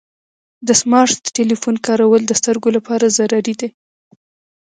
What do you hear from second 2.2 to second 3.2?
د سترګو لپاره